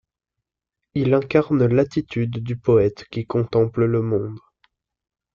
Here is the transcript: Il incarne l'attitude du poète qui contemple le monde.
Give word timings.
Il 0.95 1.13
incarne 1.13 1.63
l'attitude 1.67 2.39
du 2.43 2.57
poète 2.57 3.05
qui 3.11 3.27
contemple 3.27 3.85
le 3.85 4.01
monde. 4.01 4.39